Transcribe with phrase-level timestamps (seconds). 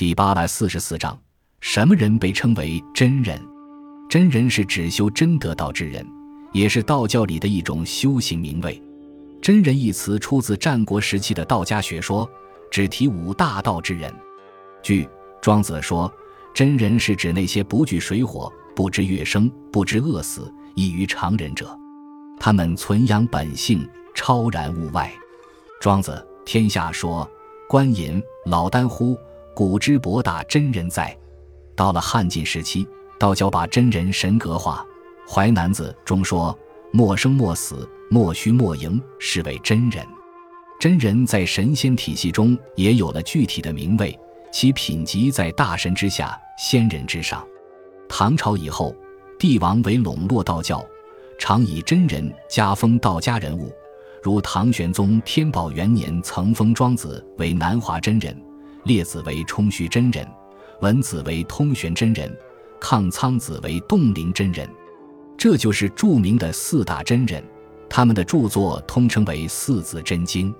[0.00, 1.14] 第八百四十四章，
[1.60, 3.38] 什么人被称为真人？
[4.08, 6.02] 真人是只修真得道之人，
[6.52, 8.82] 也是道教里的一种修行名位。
[9.42, 12.26] 真人一词出自战国时期的道家学说，
[12.70, 14.10] 只提五大道之人。
[14.82, 15.06] 据
[15.42, 16.10] 庄子说，
[16.54, 21.78] 真人是指那些不惧水火、不知月生、不知饿死、异于常人者。
[22.38, 25.12] 他们存养本性，超然物外。
[25.78, 27.30] 庄子天下说
[27.68, 29.14] ：“官隐老丹乎？
[29.54, 31.16] 古之博大真人在。”
[31.76, 32.86] 到了汉晋时期，
[33.18, 34.84] 道教把真人神格化，
[35.30, 36.56] 《淮南子》中说
[36.92, 40.06] ：“莫生莫死，莫虚莫盈，是为真人。”
[40.78, 44.18] 真人在神仙体系中也有了具体的名位，
[44.50, 47.46] 其品级在大神之下，仙人之上。
[48.08, 48.94] 唐朝以后，
[49.38, 50.84] 帝王为笼络道教，
[51.38, 53.70] 常以真人加封道家人物。
[54.22, 58.36] 如唐玄宗天宝元年曾封庄子为南华真人，
[58.84, 60.26] 列子为冲虚真人，
[60.80, 62.34] 文子为通玄真人，
[62.80, 64.68] 抗苍子为洞灵真人，
[65.36, 67.42] 这就是著名的四大真人。
[67.88, 70.52] 他们的著作通称为《四字真经》。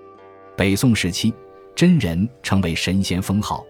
[0.56, 1.32] 北宋时期，
[1.77, 3.64] 真人成为神仙封号；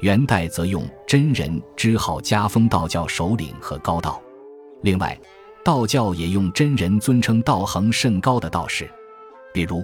[0.00, 4.22] 元代则用真人之号加封道教首领和高道。
[4.82, 5.18] 另外，
[5.64, 8.88] 道教也用真人尊称道行甚高的道士。
[9.52, 9.82] 比如，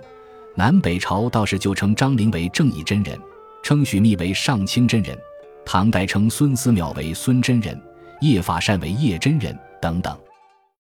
[0.55, 3.19] 南北朝道士就称张陵为正义真人，
[3.63, 5.17] 称许密为上清真人；
[5.65, 7.81] 唐代称孙思邈为孙真人，
[8.21, 10.19] 叶法善为叶真人等等。